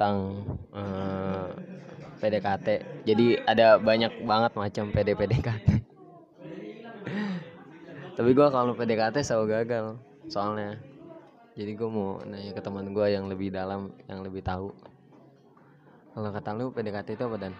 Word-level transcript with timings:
tentang 0.00 0.48
eh, 0.72 1.48
PDKT. 2.24 2.66
Jadi 3.04 3.36
ada 3.44 3.76
banyak 3.76 4.24
banget 4.24 4.52
macam 4.56 4.88
PD 4.96 5.12
PDKT. 5.12 5.68
Tapi 8.16 8.30
gue 8.32 8.48
kalau 8.48 8.72
PDKT 8.72 9.20
selalu 9.20 9.60
gagal, 9.60 10.00
soalnya. 10.32 10.80
Jadi 11.52 11.76
gue 11.76 11.84
mau 11.92 12.16
nanya 12.24 12.56
ke 12.56 12.64
teman 12.64 12.96
gue 12.96 13.06
yang 13.12 13.28
lebih 13.28 13.52
dalam, 13.52 13.92
yang 14.08 14.24
lebih 14.24 14.40
tahu. 14.40 14.72
Kalau 16.16 16.32
kata 16.32 16.56
lu 16.56 16.72
PDKT 16.72 17.20
itu 17.20 17.24
apa 17.28 17.36
dan? 17.36 17.52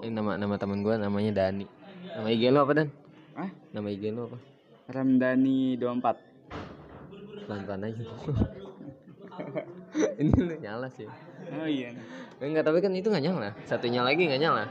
Ini 0.00 0.16
nama 0.16 0.40
nama 0.40 0.56
teman 0.56 0.80
gue 0.80 0.96
namanya 0.96 1.36
Dani. 1.36 1.68
Nama 2.16 2.32
IG 2.32 2.48
lu 2.48 2.64
apa 2.64 2.72
dan? 2.72 2.88
Hah? 3.36 3.52
Nama 3.76 3.86
IG 3.92 4.08
lu 4.08 4.24
apa? 4.32 4.40
Ramdhani 4.88 5.76
24 5.76 7.44
Pelan-pelan 7.44 7.92
aja. 7.92 8.04
ini 10.20 10.32
lu 10.36 10.54
nyala 10.60 10.88
sih. 10.92 11.08
Oh 11.56 11.68
iya 11.68 11.92
Enggak, 12.36 12.68
tapi 12.68 12.78
kan 12.84 12.92
itu 12.92 13.08
nggak 13.08 13.24
nyala. 13.24 13.50
Satunya 13.64 14.04
lagi 14.04 14.28
nggak 14.28 14.42
nyala. 14.42 14.64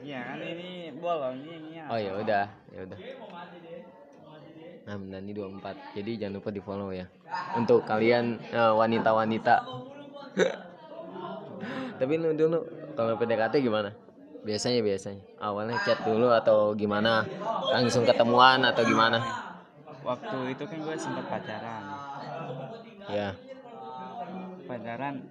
Iya 0.00 0.20
kan 0.24 0.40
ini 0.40 0.94
bolong 0.96 1.36
ini 1.44 1.76
ya. 1.76 1.84
Oh 1.92 1.98
ya 2.00 2.12
udah, 2.16 2.44
ya 2.72 2.80
udah. 2.88 2.98
Nah, 4.88 4.96
Dani 4.96 5.30
24. 5.36 6.00
Jadi 6.00 6.10
jangan 6.16 6.34
lupa 6.40 6.48
di 6.48 6.60
follow 6.64 6.88
ya. 6.88 7.04
Untuk 7.60 7.84
kalian 7.84 8.40
eh, 8.40 8.72
wanita-wanita. 8.72 9.56
tapi 12.00 12.14
lu 12.16 12.32
dulu 12.32 12.58
kalau 12.96 13.18
PDKT 13.20 13.60
gimana? 13.60 13.92
Biasanya 14.48 14.80
biasanya. 14.80 15.20
Awalnya 15.44 15.76
chat 15.84 16.00
dulu 16.08 16.32
atau 16.32 16.72
gimana? 16.72 17.26
Langsung 17.68 18.08
ketemuan 18.08 18.64
atau 18.64 18.80
gimana? 18.86 19.20
Waktu 20.00 20.56
itu 20.56 20.64
kan 20.64 20.78
gue 20.80 20.96
sempat 20.96 21.24
pacaran. 21.28 21.84
Ya. 23.12 23.36
Pacaran 24.68 25.24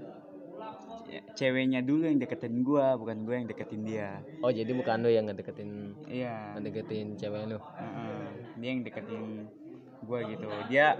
ce- 1.05 1.23
ceweknya 1.38 1.80
dulu 1.80 2.03
yang 2.03 2.17
deketin 2.17 2.59
gue, 2.59 2.85
bukan 2.97 3.17
gue 3.21 3.35
yang 3.35 3.47
deketin 3.47 3.81
dia. 3.83 4.09
Oh, 4.41 4.49
jadi 4.49 4.67
bukan 4.69 4.99
lu 4.99 5.09
yang 5.09 5.29
ngedeketin 5.29 5.94
Iya. 6.03 6.57
ngedeketin 6.57 7.16
cewek 7.16 7.45
lu. 7.45 7.61
Heeh. 7.61 8.25
Dia 8.57 8.69
yang 8.69 8.81
deketin 8.81 9.45
gue 9.99 10.19
gitu. 10.27 10.45
Dia 10.71 10.97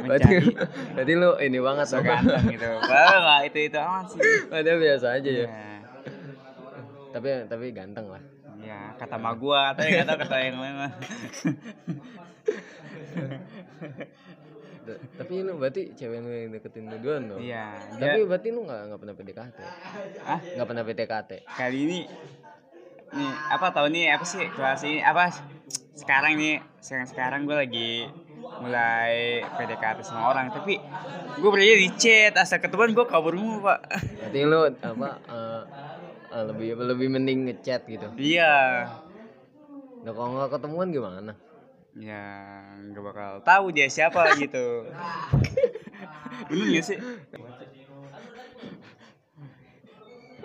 Berarti, 0.00 0.32
mencari 0.32 0.52
berarti 0.94 1.12
lu 1.14 1.30
ini 1.38 1.58
banget 1.60 1.86
so 1.86 2.00
ganteng 2.00 2.44
gitu. 2.48 2.64
Nggak 2.82 3.40
itu 3.46 3.58
itu 3.62 3.78
amat 3.78 4.06
sih. 4.08 4.20
Padahal 4.48 4.78
biasa 4.78 5.06
aja 5.14 5.30
ya. 5.30 5.46
Iya. 5.46 5.76
Tapi 7.12 7.28
tapi 7.46 7.64
ganteng 7.70 8.08
lah. 8.08 8.22
Iya, 8.58 8.96
kata 8.96 9.20
ma 9.20 9.36
gua, 9.36 9.76
tapi 9.76 9.92
nggak 9.92 10.08
tahu 10.08 10.18
kata 10.24 10.36
yang 10.40 10.56
lain 10.56 10.74
mah. 10.80 10.92
Tapi 15.14 15.34
lu 15.40 15.52
berarti 15.56 15.82
cewek 15.94 16.18
lu 16.20 16.28
yang 16.28 16.50
deketin 16.52 16.84
lu 16.86 16.96
duluan 17.00 17.22
dong. 17.26 17.40
Iya, 17.40 17.66
Tapi 17.96 18.18
dia 18.18 18.26
berarti 18.26 18.48
lu 18.50 18.60
nggak 18.62 18.80
nggak 18.90 19.00
pernah 19.00 19.14
PDKT. 19.16 19.58
ah 20.24 20.40
Nggak 20.40 20.66
pernah 20.68 20.82
PDKT. 20.84 21.30
kali 21.46 21.78
ini 21.84 22.00
nih 23.14 23.30
apa 23.48 23.66
tahu 23.70 23.86
nih 23.94 24.10
apa 24.10 24.24
sih 24.26 24.42
kelas 24.50 24.82
ini 24.82 24.98
apa 24.98 25.30
sekarang 25.94 26.34
nih 26.34 26.58
sekarang 26.82 27.06
sekarang 27.06 27.40
gue 27.46 27.54
lagi 27.54 27.90
mulai 28.58 29.42
PDKT 29.54 30.02
sama 30.02 30.30
orang 30.30 30.50
tapi 30.50 30.82
gue 31.34 31.48
berarti 31.50 31.74
di 31.78 31.90
chat 31.94 32.34
asal 32.34 32.58
ketemuan 32.58 32.90
gue 32.90 33.06
kabur 33.06 33.38
mulu 33.38 33.62
pak 33.62 33.86
Berarti 34.18 34.40
lu 34.42 34.60
apa 34.66 35.08
eh, 35.30 35.62
eh, 36.34 36.44
lebih 36.50 36.68
lebih 36.74 37.08
mending 37.10 37.38
ngechat 37.50 37.86
gitu. 37.86 38.10
iya 38.18 38.86
Nah, 40.04 40.12
kalau 40.12 40.36
nggak 40.36 40.50
ketemuan 40.60 40.92
gimana? 40.92 41.32
Ya 41.94 42.22
nggak 42.90 43.02
bakal 43.06 43.32
tahu 43.46 43.70
dia 43.70 43.86
siapa 43.86 44.32
gitu 44.42 44.88
bener 46.50 46.66
gak 46.74 46.84
sih 46.84 46.98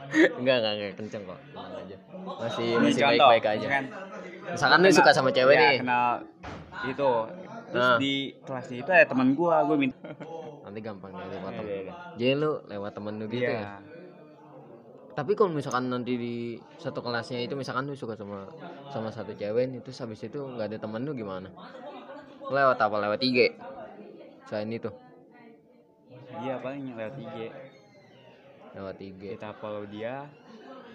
enggak 0.09 0.55
enggak 0.57 0.73
enggak 0.73 0.91
kenceng 0.97 1.21
kok. 1.21 1.37
Tenang 1.53 1.73
aja. 1.85 1.97
Masih 2.41 2.67
masih 2.81 3.01
contoh, 3.05 3.29
baik-baik 3.29 3.45
aja. 3.45 3.67
misalkan 3.69 3.85
Misalkan 4.49 4.79
lu 4.81 4.89
suka 4.89 5.11
sama 5.13 5.29
cewek 5.29 5.53
ya, 5.53 5.61
nih. 5.61 5.77
kenal 5.85 6.09
itu 6.89 7.09
terus 7.69 7.85
Nah. 7.85 7.97
di 8.01 8.15
kelasnya 8.41 8.77
itu 8.81 8.89
ada 8.89 9.05
teman 9.05 9.37
gua 9.37 9.61
gue 9.61 9.77
minta 9.77 10.01
Nanti 10.65 10.79
gampang 10.81 11.13
potong. 11.13 11.65
Iya, 11.65 11.77
iya. 11.85 11.93
Jadi 12.17 12.31
lu 12.41 12.51
lewat 12.65 12.91
temen 12.97 13.13
lu 13.21 13.25
gitu 13.29 13.45
ya. 13.45 13.53
Iya. 13.53 13.69
Tapi 15.19 15.35
kalau 15.35 15.51
misalkan 15.51 15.91
nanti 15.91 16.15
di 16.15 16.35
satu 16.79 17.03
kelasnya 17.03 17.43
itu 17.43 17.51
misalkan 17.51 17.83
lu 17.83 17.93
suka 17.93 18.15
sama 18.15 18.47
sama 18.87 19.11
satu 19.11 19.35
cewek 19.35 19.67
nih, 19.67 19.83
terus 19.83 19.99
habis 19.99 20.23
itu 20.23 20.39
nggak 20.39 20.71
ada 20.71 20.77
temen 20.79 21.03
lu 21.03 21.11
gimana? 21.11 21.51
Lewat 22.47 22.79
apa? 22.79 22.95
Lewat 22.97 23.19
IG. 23.19 23.51
Selain 24.47 24.71
itu, 24.71 24.87
Iya 26.39 26.55
paling 26.57 26.95
lewat 26.95 27.15
IG 27.19 27.37
lewat 28.69 28.95
IG. 28.97 29.21
kita 29.35 29.51
follow 29.59 29.83
dia 29.83 30.23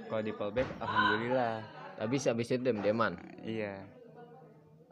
kalau 0.08 0.22
di 0.22 0.32
follow 0.32 0.50
back 0.50 0.68
alhamdulillah 0.78 1.60
Habis 1.94 2.26
habis 2.26 2.48
itu 2.48 2.58
dem-deman. 2.58 3.12
iya 3.44 3.78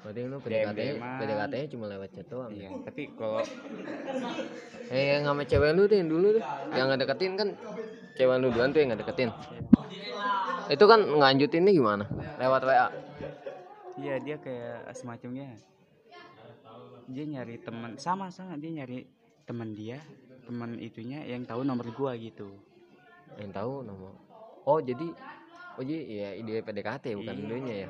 Berarti 0.03 0.21
lu 0.22 0.38
PDKT. 0.38 0.81
PDKT 0.98 1.54
cuma 1.72 1.87
lewat 1.88 2.10
chat 2.12 2.26
doang. 2.28 2.50
iya 2.53 2.69
ya? 2.69 2.78
tapi 2.84 3.03
kalau 3.16 3.42
Eh 4.91 5.04
yang 5.16 5.25
sama 5.25 5.42
cewek 5.42 5.72
lu 5.72 5.87
tuh 5.87 5.97
yang 5.97 6.10
dulu 6.10 6.26
tuh, 6.37 6.44
yang 6.71 6.87
ngedeketin 6.87 7.32
kan 7.34 7.48
cewek 8.15 8.37
lu 8.39 8.49
duluan 8.53 8.71
tuh 8.71 8.81
yang 8.83 8.91
ngedeketin. 8.95 9.31
Itu 10.71 10.84
kan 10.89 11.00
ngelanjutinnya 11.05 11.73
gimana? 11.73 12.05
Lewat 12.39 12.62
WA. 12.65 12.89
iya 13.93 14.17
dia 14.17 14.41
kayak 14.41 14.89
semacamnya 14.97 15.53
dia 17.12 17.25
nyari 17.28 17.61
teman 17.61 18.01
sama 18.01 18.33
sama 18.33 18.56
dia 18.56 18.72
nyari 18.72 19.05
teman 19.45 19.77
dia 19.77 20.01
teman 20.49 20.81
itunya 20.81 21.21
yang 21.28 21.45
tahu 21.45 21.61
nomor 21.61 21.84
gua 21.93 22.17
gitu 22.17 22.56
Yang 23.37 23.53
tahu 23.53 23.84
nomor. 23.84 24.17
Oh, 24.65 24.81
jadi 24.81 25.12
Oh 25.72 25.81
jadi 25.81 26.05
ya 26.05 26.31
ide 26.37 26.61
PDKT 26.61 27.17
bukan 27.17 27.33
Iya. 27.33 27.41
dulunya 27.49 27.75
ya. 27.84 27.89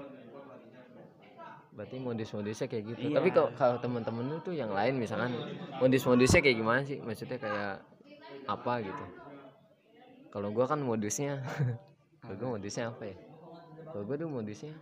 Berarti 1.73 1.97
modus-modusnya 1.99 2.67
kayak 2.71 2.85
gitu. 2.95 3.11
Iya. 3.11 3.17
Tapi 3.19 3.29
kalau 3.35 3.51
kalau 3.59 3.77
teman-teman 3.83 4.25
lu 4.31 4.39
tuh 4.39 4.55
yang 4.55 4.71
lain 4.71 5.01
misalkan 5.03 5.35
modus-modusnya 5.83 6.41
kayak 6.45 6.57
gimana 6.63 6.81
sih? 6.87 7.03
Maksudnya 7.03 7.43
kayak 7.43 7.83
apa 8.47 8.73
gitu. 8.87 9.05
Kalau 10.33 10.49
gua 10.51 10.65
kan 10.65 10.81
modusnya 10.81 11.39
kalau 12.25 12.37
gua 12.41 12.49
modusnya 12.57 12.89
apa 12.89 13.05
ya? 13.05 13.17
Kalau 13.93 14.03
gua 14.09 14.17
tuh 14.17 14.29
modusnya 14.33 14.73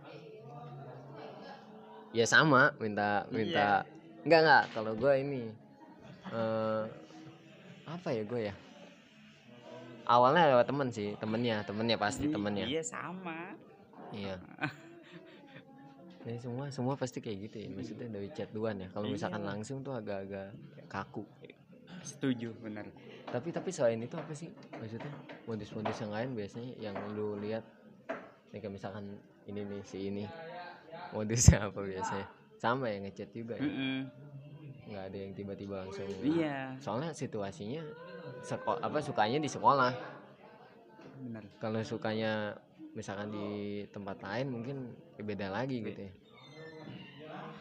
ya 2.11 2.27
sama 2.27 2.75
minta 2.79 3.23
minta 3.31 3.87
enggak 4.27 4.39
enggak 4.43 4.63
kalau 4.75 4.91
gua 4.99 5.15
ini 5.15 5.47
eh 6.31 6.83
apa 7.87 8.07
ya 8.15 8.23
gue 8.23 8.41
ya 8.51 8.53
awalnya 10.07 10.47
lewat 10.55 10.67
temen 10.67 10.87
sih 10.91 11.15
temennya 11.19 11.63
temennya 11.67 11.97
pasti 11.99 12.27
temennya 12.27 12.67
iya 12.67 12.83
sama 12.83 13.55
Iya. 14.11 14.35
Jadi 16.27 16.37
semua 16.43 16.67
semua 16.67 16.99
pasti 16.99 17.23
kayak 17.23 17.47
gitu 17.47 17.57
ya. 17.63 17.67
Maksudnya 17.71 18.07
dari 18.11 18.27
chat 18.35 18.51
duluan 18.51 18.75
ya. 18.83 18.91
Kalau 18.91 19.07
misalkan 19.07 19.39
Iya. 19.39 19.55
langsung 19.55 19.79
tuh 19.87 19.95
agak-agak 19.95 20.51
kaku. 20.91 21.23
Setuju 22.01 22.53
benar 22.61 22.85
Tapi 23.31 23.47
tapi 23.55 23.69
selain 23.71 24.01
itu 24.03 24.15
apa 24.19 24.33
sih? 24.35 24.51
Maksudnya 24.75 25.13
modus-modus 25.47 25.97
yang 26.03 26.11
lain 26.11 26.29
biasanya 26.35 26.71
yang 26.83 26.95
lu 27.15 27.39
lihat 27.39 27.63
nih 28.51 28.59
kayak 28.59 28.75
misalkan 28.75 29.15
ini 29.47 29.63
nih 29.63 29.81
si 29.87 29.97
ini 30.11 30.23
modusnya 31.15 31.71
apa 31.71 31.79
biasanya? 31.79 32.27
Sama 32.59 32.91
ya 32.91 32.99
ngechat 32.99 33.31
juga 33.31 33.55
ya. 33.55 33.63
Mm-mm. 33.63 33.99
Nggak 34.91 35.03
ada 35.07 35.17
yang 35.17 35.31
tiba-tiba 35.31 35.75
langsung. 35.79 36.11
iya 36.19 36.75
Soalnya 36.83 37.15
situasinya 37.15 37.79
seko 38.43 38.75
apa 38.83 38.99
sukanya 38.99 39.39
di 39.39 39.47
sekolah. 39.47 39.93
benar 41.21 41.45
kalau 41.61 41.79
sukanya 41.85 42.57
misalkan 42.97 43.29
di 43.31 43.47
tempat 43.93 44.19
lain 44.25 44.47
mungkin 44.51 44.77
ya 45.15 45.23
beda 45.23 45.47
lagi 45.53 45.79
gitu 45.85 46.09
ya 46.09 46.13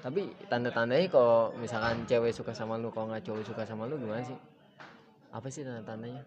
tapi 0.01 0.33
tanda-tandanya 0.49 1.13
kalau 1.13 1.53
misalkan 1.61 2.09
cewek 2.09 2.33
suka 2.33 2.57
sama 2.57 2.81
lu 2.81 2.89
kalau 2.89 3.13
nggak 3.13 3.21
cowok 3.21 3.45
suka 3.45 3.63
sama 3.69 3.85
lu 3.85 4.01
gimana 4.01 4.25
sih? 4.25 4.37
Apa 5.29 5.53
sih 5.53 5.61
tanda-tandanya 5.61 6.25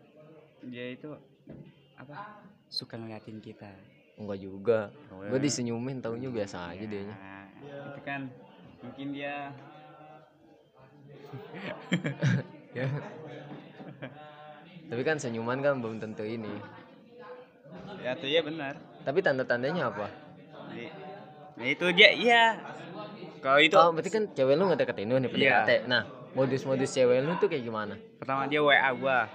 dia 0.62 0.94
itu 0.94 1.10
apa? 1.98 2.46
Suka 2.70 3.02
ngeliatin 3.02 3.42
kita. 3.42 3.70
Enggak 4.14 4.40
juga. 4.46 4.80
Oh, 5.10 5.26
gue 5.26 5.40
disenyumin 5.42 5.98
taunya 5.98 6.30
biasa 6.30 6.78
aja 6.78 6.86
dia 6.86 7.02
Nah, 7.10 7.50
itu 7.66 8.02
kan 8.06 8.30
mungkin 8.86 9.08
dia 9.10 9.50
ya. 12.78 12.86
Tapi 14.86 15.02
kan 15.02 15.18
senyuman 15.18 15.58
kan 15.66 15.82
belum 15.82 15.98
tentu 15.98 16.22
ini. 16.22 16.54
Ya 18.06 18.14
tuh 18.14 18.30
ya 18.30 18.46
benar. 18.46 18.78
Tapi 19.02 19.20
tanda-tandanya 19.26 19.90
apa? 19.90 20.08
Jadi, 20.70 20.94
nah 21.58 21.66
itu 21.66 21.86
dia 21.98 22.10
iya 22.14 22.44
kalau 23.44 23.60
itu 23.60 23.76
oh 23.76 23.92
berarti 23.92 24.10
kan 24.10 24.24
cewek 24.32 24.56
lu 24.56 24.64
ngedeketin 24.72 25.08
lu 25.12 25.20
nih 25.20 25.30
Iya. 25.30 25.36
PDKT 25.36 25.72
nah 25.92 26.04
modus-modus 26.34 26.90
cewek 26.90 27.22
lu 27.22 27.36
tuh 27.38 27.46
kayak 27.46 27.62
gimana? 27.62 27.94
Pertama 28.18 28.50
dia 28.50 28.64
WA 28.64 28.90
gua. 28.98 29.30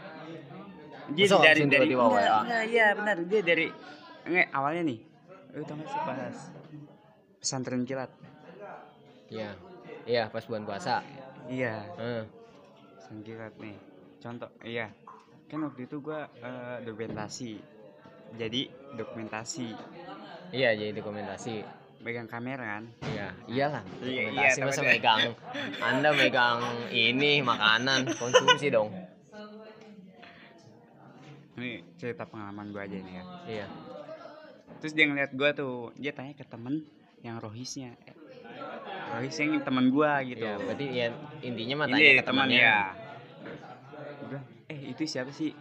Dia 1.15 1.25
Masa 1.31 1.41
dari 1.41 1.61
dari 1.65 1.89
tiba-tiba 1.89 2.03
enggak, 2.05 2.27
WA? 2.27 2.39
enggak, 2.43 2.63
iya 2.69 2.87
benar. 2.93 3.17
Dia 3.25 3.41
dari 3.47 3.67
enggak 4.27 4.47
awalnya 4.51 4.83
nih. 4.83 4.99
Lu 5.55 5.63
tau 5.65 5.75
gak 5.79 5.89
sih 5.89 6.01
pas 6.03 6.37
pesantren 7.39 7.83
kilat? 7.87 8.11
Iya. 9.31 9.51
Iya 10.05 10.23
pas 10.29 10.45
bulan 10.45 10.65
puasa. 10.67 11.01
Iya. 11.47 11.87
Heeh. 11.97 12.23
pesantren 12.99 13.21
kilat 13.23 13.55
nih. 13.57 13.77
Contoh 14.19 14.51
iya. 14.67 14.87
Kan 15.49 15.65
waktu 15.65 15.87
itu 15.87 15.97
gua 16.03 16.27
eh, 16.35 16.83
dokumentasi. 16.83 17.53
Jadi 18.37 18.69
dokumentasi. 18.99 19.69
Iya 20.51 20.75
jadi 20.75 20.93
dokumentasi 20.93 21.55
megang 22.03 22.29
kamera 22.31 22.79
kan? 22.79 22.85
Iya 23.11 23.29
iyalah. 23.51 23.85
Iya, 24.01 24.23
iya, 24.31 24.49
masa 24.63 24.83
megang. 24.87 25.35
Anda 25.83 26.11
megang 26.15 26.61
ini 26.95 27.43
makanan. 27.43 28.15
Konsumsi 28.15 28.71
dong. 28.71 28.95
Ini 31.59 31.83
cerita 31.99 32.23
pengalaman 32.23 32.71
gua 32.71 32.87
aja 32.87 32.99
nih 33.03 33.15
ya. 33.19 33.25
Iya. 33.47 33.67
Terus 34.79 34.93
dia 34.95 35.05
ngeliat 35.11 35.35
gua 35.35 35.51
tuh 35.51 35.91
dia 35.99 36.15
tanya 36.15 36.39
ke 36.39 36.47
temen 36.47 36.87
yang 37.27 37.43
rohisnya. 37.43 37.99
Eh, 38.07 38.15
rohis 39.19 39.35
yang 39.43 39.59
temen 39.67 39.91
gua 39.91 40.23
gitu. 40.23 40.47
Iya 40.47 40.55
berarti 40.63 40.87
ya 40.95 41.07
intinya 41.43 41.75
mah 41.83 41.87
tanya 41.91 41.99
ini 41.99 42.19
ke 42.19 42.25
teman 42.25 42.47
temannya 42.47 42.63
ya 42.63 42.81
eh 44.69 44.81
itu 44.93 45.03
siapa 45.09 45.33
sih? 45.33 45.57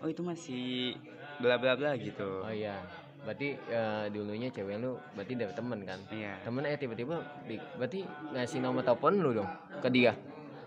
Oh 0.00 0.08
itu 0.08 0.24
masih 0.24 0.96
bla 1.38 1.60
bla 1.60 1.76
bla 1.76 1.94
gitu. 2.00 2.42
Oh 2.42 2.50
iya 2.50 2.80
berarti 3.22 3.54
eh, 3.54 4.04
dulunya 4.08 4.48
cewek 4.48 4.76
lu 4.76 4.98
berarti 5.12 5.32
dari 5.32 5.52
temen 5.52 5.78
kan? 5.82 5.98
Iya. 6.08 6.32
Temen 6.42 6.62
eh 6.64 6.74
tiba-tiba 6.74 7.14
di- 7.44 7.62
berarti 7.72 8.00
ngasih 8.32 8.58
nomor 8.58 8.82
telepon 8.82 9.12
lu 9.16 9.30
dong 9.32 9.50
ke 9.78 9.88
dia? 9.88 10.12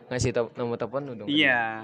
Ngasih 0.05 0.31
to- 0.31 0.53
nomor 0.55 0.75
telepon 0.75 1.01
lu 1.03 1.13
dong 1.15 1.27
iya. 1.27 1.83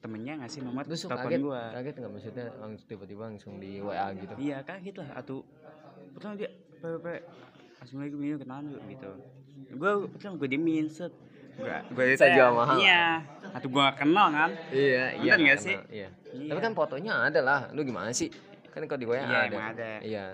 temennya 0.00 0.40
ngasih 0.40 0.60
nomor 0.60 0.82
Lu 0.82 0.92
telepon 0.92 1.24
kaget, 1.24 1.40
gua. 1.40 1.62
Kaget 1.72 1.94
nggak? 1.94 2.10
Maksudnya 2.10 2.46
langsung 2.56 2.86
tiba-tiba 2.86 3.22
langsung 3.22 3.52
di 3.56 3.70
WA 3.78 4.06
gitu? 4.14 4.32
Iya 4.36 4.56
kaget 4.60 4.96
lah. 4.96 5.08
Atau 5.14 5.44
pertama 6.10 6.34
dia 6.34 6.50
pp 6.76 7.04
assalamualaikum 7.78 8.18
ini 8.18 8.36
kenalan 8.36 8.64
dulu 8.66 8.80
gitu. 8.88 9.10
Gua 9.76 9.90
pertama 10.06 10.34
gua 10.36 10.48
diemin 10.48 10.86
set. 10.88 11.12
Gua 11.56 11.84
gua 11.92 12.04
jual 12.12 12.50
mahal. 12.50 12.76
iya. 12.76 13.20
Atau 13.52 13.68
gua 13.68 13.92
kenal 13.92 14.28
kan? 14.30 14.50
Iya 14.68 15.16
Bener 15.16 15.36
nggak 15.36 15.36
karena- 15.52 15.60
sih? 15.60 15.76
iya. 15.90 16.08
Iya. 16.30 16.48
tapi 16.48 16.60
kan 16.60 16.72
fotonya 16.72 17.12
ada 17.22 17.40
lah. 17.40 17.60
Lu 17.70 17.82
gimana 17.82 18.08
sih 18.10 18.28
kan 18.70 18.82
kalau 18.84 18.96
di 18.96 19.06
WA 19.06 19.18
Iya, 19.18 19.26
ada 19.26 19.38
emang 19.48 19.66
ada. 19.72 19.90
iya. 20.00 20.24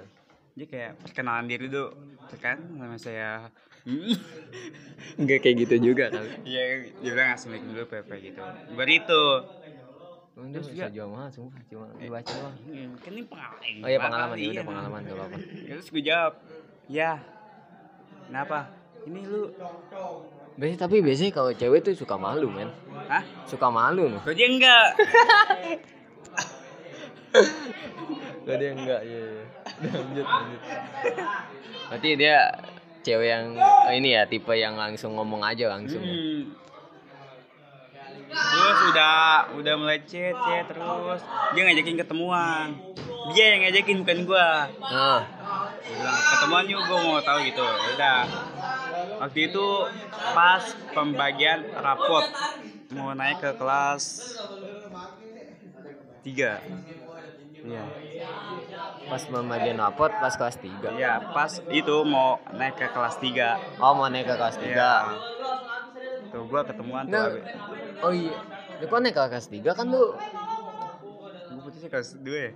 Dia 0.53 0.67
kayak 0.67 0.91
perkenalan 1.01 1.45
diri 1.45 1.67
dulu 1.67 1.93
Tuh 2.27 2.39
kan 2.39 2.57
nama 2.59 2.97
saya. 2.97 3.49
Nggak 5.17 5.39
kayak 5.41 5.57
gitu 5.63 5.75
juga 5.85 6.11
kan 6.11 6.25
Iya, 6.43 6.63
dia 6.97 7.11
bilang 7.11 7.31
assalamualaikum 7.33 7.71
dulu 7.73 7.85
pp 7.87 8.11
gitu. 8.23 8.43
Baru 8.73 8.93
itu. 8.93 9.23
Terus 10.37 10.53
Terus 10.53 10.67
bisa 10.71 10.87
jual 10.91 11.09
mahal 11.09 11.29
sumpah. 11.31 11.61
Cuma 11.67 11.87
dibaca 11.95 12.29
doang. 12.29 12.57
Iya, 12.67 12.85
kan 12.95 13.11
ini 13.11 13.25
pengalaman. 13.25 13.81
Oh 13.81 13.89
iya 13.89 13.99
pengalaman 13.99 14.35
ya 14.35 14.43
Iya. 14.43 14.53
udah 14.53 14.65
pengalaman 14.65 15.01
gak 15.03 15.17
apa-apa. 15.17 15.37
Terus 15.67 15.87
gue 15.87 16.03
jawab 16.03 16.33
ya 16.87 17.13
kenapa? 18.27 18.59
Ini 19.03 19.21
lu. 19.25 19.43
Biasanya 20.57 20.79
tapi 20.81 20.97
biasanya 20.99 21.33
kalau 21.33 21.53
cewek 21.53 21.81
tuh 21.83 21.95
suka 21.95 22.17
malu 22.17 22.49
men. 22.49 22.69
Hah? 23.07 23.23
suka 23.47 23.71
malu 23.71 24.09
loh 24.09 24.19
Kok 24.19 24.35
dia 24.35 24.49
enggak? 24.51 24.87
Gak 28.47 28.57
dia 28.63 28.71
enggak, 28.79 29.01
iya 29.03 29.23
iya. 29.27 29.45
lanjut 29.99 30.27
lanjut. 30.27 30.61
Berarti 31.91 32.11
dia 32.15 32.39
cewek 33.03 33.29
yang 33.31 33.47
oh 33.59 33.91
ini 33.91 34.15
ya 34.15 34.23
tipe 34.31 34.55
yang 34.55 34.79
langsung 34.79 35.19
ngomong 35.19 35.43
aja 35.43 35.75
langsung. 35.75 35.99
ya? 35.99 36.15
Hmm. 36.15 36.43
Terus 38.27 38.79
udah 38.95 39.51
udah 39.59 39.75
mulai 39.79 39.99
chat 40.07 40.35
chat 40.35 40.67
terus 40.71 41.21
dia 41.59 41.63
ngajakin 41.67 41.99
ketemuan. 41.99 42.69
Dia 43.35 43.45
yang 43.59 43.61
ngajakin 43.67 43.97
bukan 44.07 44.19
gua. 44.23 44.71
Nah, 44.79 45.21
Dia 45.83 45.95
bilang 45.99 46.19
ketemuan 46.19 46.65
yuk 46.71 46.83
gua 46.87 46.99
mau 47.03 47.19
tahu 47.19 47.39
gitu. 47.51 47.67
Ya 47.67 47.91
Udah. 47.99 48.21
Waktu 49.27 49.51
itu 49.51 49.67
pas 50.35 50.63
pembagian 50.95 51.67
rapot 51.75 52.23
mau 52.95 53.11
naik 53.11 53.43
ke 53.43 53.51
kelas 53.59 54.39
3 56.23 56.96
Iya. 57.67 57.85
pas 59.07 59.23
pembagian 59.23 59.77
rapot 59.77 60.11
pas 60.13 60.31
kelas 60.31 60.57
3. 60.57 60.91
Iya, 60.93 61.13
pas 61.31 61.51
itu 61.69 61.97
mau 62.05 62.39
naik 62.51 62.75
ke 62.75 62.87
kelas 62.89 63.19
3 63.19 63.59
Oh, 63.77 63.93
mau 63.93 64.07
naik 64.07 64.25
ke 64.25 64.35
kelas 64.35 64.57
3. 64.57 64.67
Iya. 64.69 64.95
Tuh 66.29 66.43
gua 66.45 66.63
ketemuan 66.63 67.05
tuh. 67.05 67.13
Nah, 67.13 67.27
abis- 67.29 67.47
oh 68.01 68.13
iya. 68.13 68.35
Lu 68.77 68.85
kok 68.85 68.99
naik 69.01 69.15
ke 69.15 69.23
kelas 69.29 69.49
3 69.49 69.71
kan 69.73 69.87
lu? 69.87 70.15
Gua 71.49 71.61
putusnya 71.61 71.89
kelas 71.89 72.11
2 72.17 72.35
ya. 72.37 72.51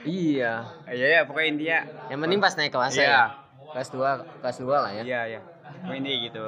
Iya. 0.00 0.52
Iya 0.88 1.06
ya, 1.10 1.20
pokoknya 1.24 1.48
intinya 1.50 1.78
Yang 2.06 2.18
penting 2.22 2.38
pas 2.38 2.54
naik 2.54 2.70
kelas 2.70 2.94
Iya. 2.94 3.04
ya. 3.04 3.22
Kelas 3.68 3.88
2, 3.90 4.10
kelas 4.40 4.56
2 4.58 4.76
lah 4.78 4.92
ya. 4.92 5.02
Iya, 5.02 5.20
iya. 5.28 5.40
Pokoknya 5.78 5.98
intinya 5.98 6.18
gitu. 6.22 6.44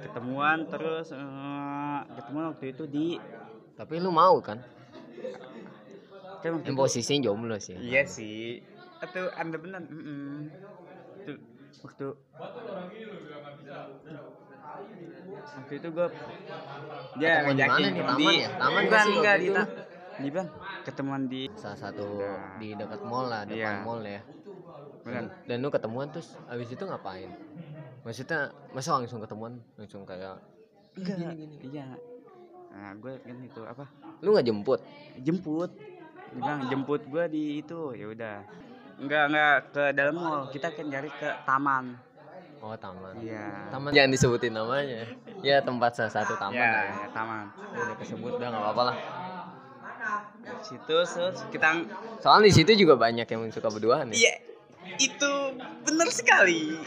Ketemuan 0.00 0.58
terus 0.66 1.10
eh, 1.10 1.98
ketemuan 2.14 2.44
waktu 2.52 2.66
itu 2.70 2.84
di 2.84 3.06
Tapi 3.74 3.94
lu 3.96 4.10
mau 4.10 4.34
kan? 4.38 4.58
Kan 6.38 6.50
waktu 6.54 6.64
Yang 6.64 6.74
itu- 6.74 6.80
posisinya 6.80 7.20
jomblo 7.24 7.56
sih. 7.58 7.74
Iya 7.74 8.02
sih. 8.04 8.62
Atau 8.98 9.30
Anda 9.32 9.56
benar. 9.56 9.82
Mm 9.82 10.50
Tuh, 11.20 11.36
waktu 11.82 12.06
waktu 15.58 15.74
itu 15.74 15.88
gue 15.88 16.06
dia 17.16 17.30
di 17.34 17.44
ngajakin 17.46 17.82
nih? 17.88 18.04
Taman 18.04 18.32
ya? 18.34 18.48
Taman 18.56 18.80
enggak 18.84 19.04
waktu 19.04 19.38
di 19.38 19.48
itu? 19.48 19.62
di 20.18 20.28
bang 20.28 20.48
ketemuan 20.82 21.22
di 21.24 21.42
Salah 21.54 21.78
satu 21.78 22.06
Nah. 22.18 22.58
di 22.58 22.74
dekat 22.74 23.00
mall 23.02 23.26
lah, 23.28 23.42
depan 23.44 23.56
Iya. 23.56 23.82
mall 23.82 24.02
ya. 24.02 24.20
benar 25.00 25.24
Dan 25.46 25.56
lu 25.58 25.68
ketemuan 25.68 26.10
terus 26.10 26.36
abis 26.46 26.68
itu 26.68 26.82
ngapain? 26.82 27.30
Maksudnya 28.02 28.40
masa 28.70 28.94
langsung 28.94 29.20
ketemuan 29.20 29.56
langsung 29.74 30.02
kayak 30.04 30.36
enggak 30.94 31.32
iya 31.62 31.86
nah 32.68 32.92
gue 32.92 33.16
kan 33.16 33.38
itu 33.40 33.60
apa 33.64 33.84
lu 34.20 34.30
nggak 34.30 34.44
jemput? 34.44 34.80
jemput 35.18 35.70
dia 36.28 36.36
bilang 36.36 36.60
jemput 36.68 37.02
gue 37.02 37.24
di 37.26 37.42
itu 37.58 37.80
ya 37.92 38.06
udah 38.06 38.36
enggak 38.98 39.22
enggak 39.26 39.54
ke 39.70 39.84
dalam 39.92 40.14
mall 40.14 40.40
kita 40.48 40.68
kan 40.68 40.86
cari 40.86 41.08
ke 41.10 41.28
taman 41.42 41.84
Oh 42.58 42.74
taman. 42.74 43.14
iya 43.22 43.70
Taman 43.70 43.94
jangan 43.94 44.10
disebutin 44.10 44.50
namanya. 44.50 45.06
Ya 45.46 45.62
tempat 45.62 45.94
salah 45.94 46.10
satu 46.10 46.34
taman 46.34 46.58
ya, 46.58 46.66
lah 46.66 46.82
ya. 46.82 46.94
ya 46.98 47.08
taman 47.14 47.44
Udah 47.54 47.96
kesebut 47.96 48.32
udah 48.34 48.48
nggak 48.50 48.62
apa-apa 48.64 48.82
lah. 48.82 48.96
situ 50.58 50.82
terus 50.90 51.14
kita 51.54 51.86
Soalnya 52.18 52.50
di 52.50 52.54
situ 52.58 52.74
juga 52.76 52.98
banyak 52.98 53.22
yang 53.24 53.46
suka 53.54 53.70
berduaan 53.70 54.10
ya. 54.10 54.14
iya 54.18 54.34
itu 54.98 55.32
benar 55.86 56.10
sekali 56.10 56.82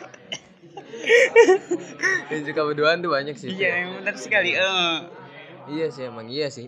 Yang 2.28 2.42
suka 2.52 2.62
berduaan 2.68 3.00
tuh 3.00 3.08
banyak 3.10 3.36
sih. 3.36 3.50
iya 3.50 3.72
yang 3.80 3.90
benar 3.96 4.16
sekali 4.18 4.52
eh 4.52 4.96
Iya 5.72 5.88
sih 5.88 6.04
emang 6.04 6.28
iya 6.28 6.52
sih. 6.52 6.68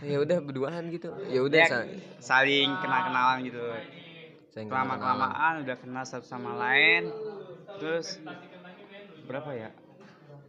Ya 0.00 0.18
udah 0.18 0.38
berduaan 0.38 0.88
gitu. 0.88 1.10
Ya 1.26 1.40
udah 1.40 1.58
Ya, 1.58 1.66
sa- 1.66 1.88
saling 2.20 2.70
kenal 2.78 3.00
kenalan 3.04 3.38
gitu. 3.42 3.62
Saling 4.48 4.68
lama 4.68 4.94
kelamaan 4.94 5.54
udah 5.62 5.76
kenal 5.76 6.04
satu 6.04 6.22
sama 6.22 6.54
lain. 6.56 7.10
Terus 7.76 8.22
berapa 9.24 9.50
ya? 9.52 9.70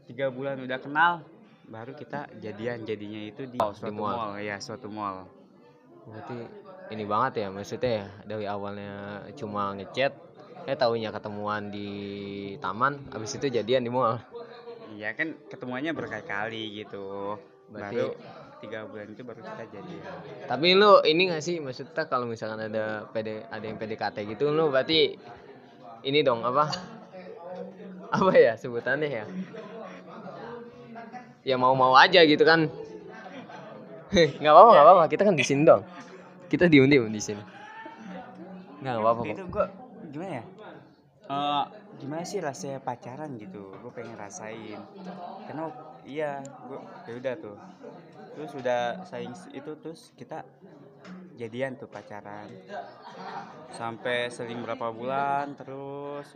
Tiga 0.05 0.29
bulan 0.29 0.57
udah 0.59 0.79
kenal 0.79 1.13
baru 1.69 1.93
kita 1.93 2.25
jadian 2.39 2.81
jadinya 2.81 3.21
itu 3.23 3.45
di 3.45 3.57
Oh, 3.57 3.69
di 3.69 3.77
suatu 3.77 3.93
mall. 3.95 4.15
mall. 4.15 4.33
Ya 4.39 4.57
suatu 4.57 4.89
mall. 4.89 5.29
Berarti 6.03 6.37
ini 6.89 7.03
banget 7.05 7.33
ya 7.39 7.47
maksudnya 7.47 7.91
ya 7.95 8.07
dari 8.25 8.45
awalnya 8.45 8.91
cuma 9.33 9.73
ngechat 9.73 10.13
eh 10.65 10.73
taunya 10.73 11.09
ketemuan 11.09 11.69
di 11.69 11.89
taman 12.57 12.97
habis 13.09 13.33
itu 13.33 13.45
jadian 13.47 13.81
di 13.81 13.89
mall. 13.89 14.17
Iya 14.89 15.13
kan 15.13 15.37
ketemuannya 15.45 15.93
berkali-kali 15.93 16.81
gitu. 16.81 17.37
Berarti- 17.69 18.01
baru 18.01 18.07
tiga 18.59 18.83
bulan 18.83 19.07
itu 19.07 19.23
baru 19.23 19.39
kita 19.39 19.63
jadian 19.71 20.03
tapi 20.45 20.75
lu 20.75 20.99
ini 21.07 21.31
gak 21.31 21.43
sih 21.43 21.63
maksudnya 21.63 22.03
kalau 22.11 22.27
misalkan 22.27 22.59
ada 22.67 23.07
PD 23.15 23.47
ada 23.47 23.65
yang 23.65 23.79
PDKT 23.79 24.17
gitu 24.35 24.51
lu 24.51 24.67
berarti 24.67 25.15
ini 26.03 26.23
dong 26.23 26.43
apa? 26.47 26.71
Apa 28.09 28.31
ya 28.33 28.55
sebutannya 28.55 29.09
ya? 29.11 29.25
Ya 31.43 31.55
mau-mau 31.59 31.95
aja 31.95 32.23
gitu 32.23 32.43
kan. 32.47 32.71
Nggak 34.41 34.53
apa-apa 34.53 34.69
nggak 34.73 34.85
apa-apa. 34.85 35.03
Kita 35.11 35.23
kan 35.27 35.35
di 35.37 35.45
sini 35.45 35.61
dong. 35.67 35.83
Kita 36.49 36.65
diem 36.65 36.89
di 36.89 37.21
sini. 37.21 37.43
Nggak 38.81 38.95
apa-apa 38.95 39.21
itu 39.27 39.43
gua 39.51 39.65
gimana 40.09 40.41
ya? 40.41 40.43
Eh, 41.29 41.63
gimana 42.01 42.23
sih 42.25 42.41
rasanya 42.41 42.81
pacaran 42.81 43.37
gitu? 43.37 43.69
Gue 43.85 43.91
pengen 43.93 44.17
rasain. 44.17 44.81
Karena 45.45 45.69
iya 46.09 46.41
gue 46.41 46.79
ya 47.05 47.13
udah 47.13 47.33
tuh. 47.37 47.57
Terus 48.33 48.51
udah 48.57 48.81
saing 49.05 49.33
itu 49.53 49.71
terus 49.77 50.09
kita 50.17 50.41
jadian 51.37 51.77
tuh 51.77 51.85
pacaran. 51.85 52.49
Sampai 53.77 54.33
seling 54.33 54.65
berapa 54.65 54.89
bulan 54.89 55.53
terus 55.53 56.33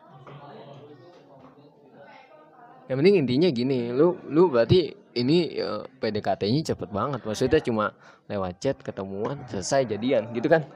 yang 2.91 2.99
penting 2.99 3.15
intinya 3.23 3.47
gini 3.47 3.95
lu 3.95 4.19
lu 4.27 4.51
berarti 4.51 4.91
ini 5.15 5.55
ya, 5.57 5.87
PDKT-nya 5.97 6.73
cepet 6.73 6.89
banget. 6.93 7.25
Maksudnya 7.25 7.59
cuma 7.65 7.97
lewat 8.29 8.61
chat 8.61 8.77
ketemuan 8.77 9.41
selesai 9.49 9.89
jadian 9.89 10.29
gitu 10.37 10.45
kan? 10.47 10.69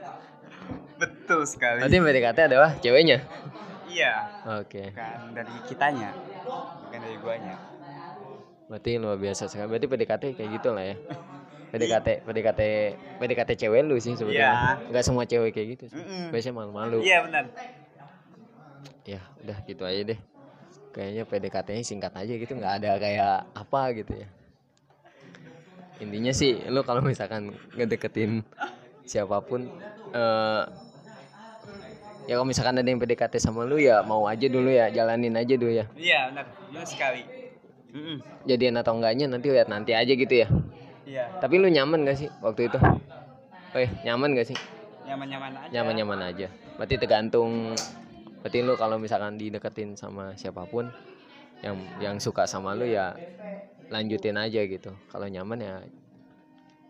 Betul 0.97 1.45
sekali. 1.45 1.85
Berarti 1.85 1.97
PDKT 2.01 2.39
adalah 2.49 2.71
ceweknya? 2.81 3.21
Iya. 3.87 4.13
Oke. 4.61 4.93
Bukan 4.93 5.37
dari 5.37 5.55
kitanya 5.69 6.11
bukan 6.87 6.99
dari 7.03 7.17
guanya 7.19 7.55
berarti 8.67 8.91
luar 8.95 9.15
biasa 9.15 9.47
sekali 9.47 9.67
berarti 9.69 9.87
PDKT 9.87 10.23
kayak 10.35 10.49
gitu 10.53 10.69
lah 10.71 10.83
ya 10.85 10.95
PDKT 11.67 12.07
PDKT 12.23 12.61
PDKT 13.17 13.49
cewek 13.57 13.81
lu 13.81 13.95
sih 13.97 14.13
sebetulnya 14.13 14.79
Iya. 14.79 14.87
nggak 14.87 15.03
semua 15.03 15.23
cewek 15.23 15.51
kayak 15.51 15.67
gitu 15.73 15.83
sih. 15.87 15.95
Mm-mm. 15.97 16.31
biasanya 16.31 16.55
malu-malu 16.57 16.99
Iya 16.99 17.23
benar. 17.23 17.43
ya 19.03 19.19
udah 19.39 19.57
gitu 19.63 19.83
aja 19.83 20.01
deh 20.05 20.19
kayaknya 20.91 21.23
PDKT-nya 21.23 21.79
singkat 21.81 22.11
aja 22.11 22.33
gitu 22.33 22.51
nggak 22.53 22.73
ada 22.77 22.91
kayak 22.97 23.35
apa 23.53 23.81
gitu 23.95 24.13
ya 24.13 24.27
intinya 25.97 26.29
sih 26.29 26.59
lu 26.67 26.83
kalau 26.83 26.99
misalkan 27.01 27.55
ngedeketin 27.73 28.43
siapa 29.03 29.39
pun 29.39 29.63
eh 30.11 30.63
ya 32.27 32.35
kalau 32.35 32.43
misalkan 32.45 32.75
ada 32.75 32.83
yang 32.83 32.99
PDKT 32.99 33.39
sama 33.39 33.63
lu 33.63 33.79
ya 33.79 34.03
mau 34.03 34.27
aja 34.27 34.43
dulu 34.45 34.67
ya 34.67 34.91
jalanin 34.91 35.31
aja 35.33 35.55
dulu 35.55 35.71
ya 35.73 35.87
Iya 35.95 36.19
benar. 36.29 36.45
Benar 36.67 36.83
sekali. 36.83 37.21
Mm-mm. 37.93 38.17
jadian 38.47 38.75
atau 38.79 38.95
enggaknya 38.97 39.25
nanti 39.31 39.47
lihat 39.51 39.67
nanti 39.71 39.91
aja 39.95 40.11
gitu 40.11 40.33
ya. 40.33 40.47
Iya. 41.07 41.39
tapi 41.39 41.55
lu 41.55 41.71
nyaman 41.71 42.03
gak 42.03 42.19
sih 42.19 42.29
waktu 42.43 42.67
itu? 42.67 42.79
Weh 43.71 43.87
nyaman 44.03 44.35
gak 44.35 44.47
sih? 44.51 44.57
Nyaman-nyaman 45.07 45.51
aja. 45.55 45.71
nyaman-nyaman 45.71 46.19
aja. 46.27 46.47
Berarti 46.75 46.95
tergantung 46.99 47.71
berarti 48.43 48.59
lu 48.59 48.75
kalau 48.75 48.99
misalkan 48.99 49.39
dideketin 49.39 49.95
sama 49.95 50.35
siapa 50.35 50.67
pun 50.67 50.91
yang 51.63 51.79
yang 52.03 52.15
suka 52.19 52.43
sama 52.43 52.75
lu 52.75 52.83
ya 52.83 53.15
lanjutin 53.87 54.35
aja 54.35 54.61
gitu. 54.67 54.91
Kalau 55.07 55.27
nyaman 55.31 55.59
ya 55.63 55.75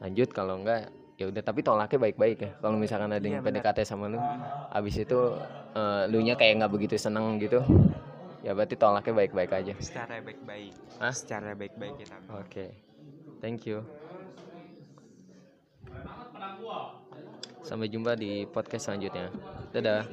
lanjut 0.01 0.34
kalau 0.34 0.66
enggak 0.66 0.89
ya 1.22 1.30
udah. 1.30 1.42
Tapi 1.46 1.62
tolaknya 1.62 1.98
baik-baik 2.01 2.38
ya. 2.42 2.51
Kalau 2.58 2.74
misalkan 2.82 3.13
ada 3.13 3.22
yang 3.22 3.46
Iya. 3.46 3.46
PDKT 3.46 3.86
sama 3.86 4.10
lu 4.10 4.18
abis 4.74 4.98
itu 4.98 5.20
eh, 5.77 6.04
lu 6.10 6.25
nya 6.25 6.34
kayak 6.34 6.58
nggak 6.66 6.74
begitu 6.74 6.98
seneng 6.98 7.38
gitu 7.38 7.62
ya 8.48 8.56
berarti 8.56 8.80
tolaknya 8.80 9.12
baik-baik 9.12 9.51
aja 9.51 9.74
Secara 9.75 10.24
baik-baik. 10.24 10.72
Hah? 11.04 11.12
Secara 11.12 11.51
baik-baik 11.51 12.00
kita. 12.00 12.16
oke 12.32 12.66
thank 13.44 13.68
you 13.68 13.84
sampai 17.60 17.92
jumpa 17.92 18.16
di 18.16 18.48
podcast 18.48 18.88
selanjutnya 18.88 19.27
dadah 19.75 20.08